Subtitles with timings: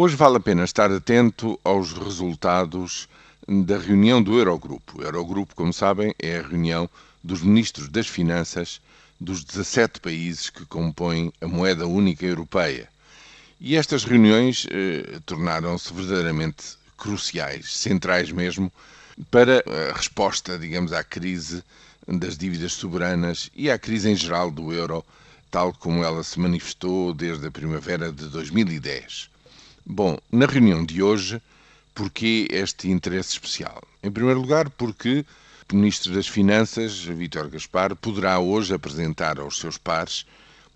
[0.00, 3.08] Hoje vale a pena estar atento aos resultados
[3.48, 5.00] da reunião do Eurogrupo.
[5.00, 6.88] O Eurogrupo, como sabem, é a reunião
[7.20, 8.80] dos ministros das Finanças
[9.20, 12.88] dos 17 países que compõem a moeda única europeia.
[13.58, 18.70] E estas reuniões eh, tornaram-se verdadeiramente cruciais, centrais mesmo,
[19.32, 21.60] para a resposta, digamos, à crise
[22.06, 25.04] das dívidas soberanas e à crise em geral do euro,
[25.50, 29.28] tal como ela se manifestou desde a primavera de 2010.
[29.90, 31.40] Bom, na reunião de hoje,
[31.94, 33.82] porquê este interesse especial?
[34.02, 35.24] Em primeiro lugar, porque
[35.72, 40.26] o Ministro das Finanças, Vítor Gaspar, poderá hoje apresentar aos seus pares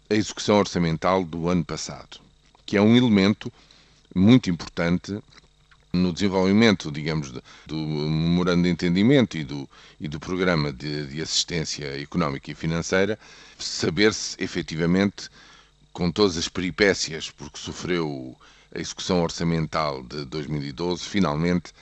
[0.08, 2.20] a execução orçamental do ano passado,
[2.64, 3.52] que é um elemento
[4.14, 5.18] muito importante
[5.92, 7.34] no desenvolvimento, digamos,
[7.66, 9.68] do memorando de entendimento e do,
[10.00, 13.18] e do programa de, de assistência económica e financeira,
[13.58, 15.28] saber-se efetivamente,
[15.92, 18.34] com todas as peripécias, porque sofreu
[18.74, 21.72] a execução orçamental de 2012, finalmente,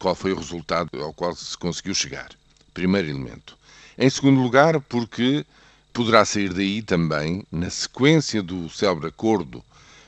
[0.00, 2.30] qual foi o resultado ao qual se conseguiu chegar.
[2.74, 3.56] Primeiro elemento.
[3.96, 5.46] Em segundo lugar, porque
[5.92, 9.64] poderá sair daí também, na sequência do célebre acordo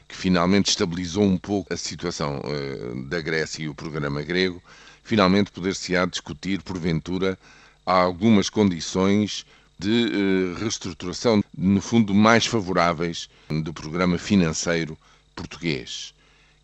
[0.08, 4.62] que finalmente estabilizou um pouco a situação uh, da Grécia e o programa grego,
[5.04, 7.38] finalmente poder-se-á discutir, porventura,
[7.86, 9.46] algumas condições
[9.78, 14.98] de uh, reestruturação, no fundo, mais favoráveis do programa financeiro
[15.34, 16.12] português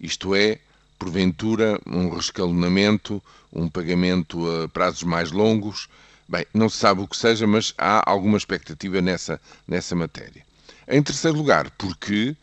[0.01, 0.59] isto é,
[0.99, 5.89] porventura, um rescalonamento, um pagamento a prazos mais longos.
[6.29, 10.45] Bem, não se sabe o que seja, mas há alguma expectativa nessa, nessa matéria.
[10.87, 12.37] Em terceiro lugar, porque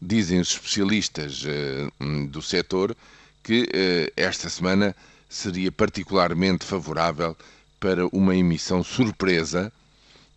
[0.00, 2.96] dizem os especialistas uh, do setor
[3.42, 4.96] que uh, esta semana
[5.28, 7.36] seria particularmente favorável
[7.78, 9.72] para uma emissão surpresa,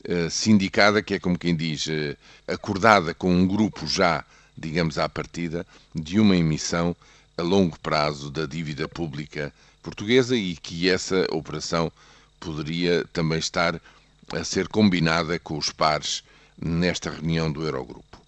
[0.08, 1.88] uh, sindicada, que é como quem diz,
[2.48, 4.26] acordada com um grupo já
[4.58, 6.96] digamos à partida, de uma emissão
[7.38, 11.92] a longo prazo da dívida pública portuguesa e que essa operação
[12.40, 13.80] poderia também estar
[14.32, 16.24] a ser combinada com os pares
[16.60, 18.22] nesta reunião do Eurogrupo.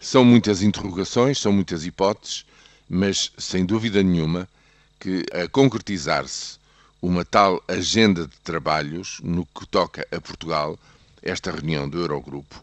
[0.00, 2.44] São muitas interrogações, são muitas hipóteses,
[2.88, 4.48] mas sem dúvida nenhuma
[4.98, 6.58] que a concretizar-se
[7.00, 10.78] uma tal agenda de trabalhos no que toca a Portugal,
[11.22, 12.62] esta reunião do Eurogrupo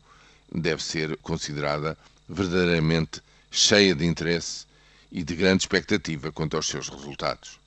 [0.53, 1.97] deve ser considerada
[2.27, 3.21] verdadeiramente
[3.51, 4.65] cheia de interesse
[5.11, 7.59] e de grande expectativa quanto aos seus resultados.